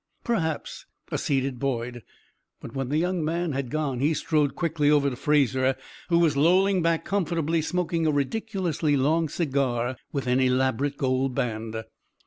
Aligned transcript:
"Perhaps," 0.23 0.87
acceded 1.11 1.59
Boyd; 1.59 2.01
but 2.59 2.73
when 2.73 2.89
the 2.89 2.97
young 2.97 3.23
man 3.23 3.51
had 3.51 3.69
gone 3.69 3.99
he 3.99 4.15
strode 4.15 4.55
quickly 4.55 4.89
over 4.89 5.11
to 5.11 5.15
Fraser, 5.15 5.75
who 6.09 6.17
was 6.17 6.35
lolling 6.35 6.81
back 6.81 7.05
comfortably, 7.05 7.61
smoking 7.61 8.07
a 8.07 8.11
ridiculously 8.11 8.97
long 8.97 9.29
cigar 9.29 9.95
with 10.11 10.25
an 10.25 10.39
elaborate 10.39 10.97
gold 10.97 11.35
band. 11.35 11.83